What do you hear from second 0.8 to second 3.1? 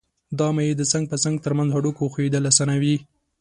څنګ په څنګ تر منځ هډوکو ښویېدل آسانوي.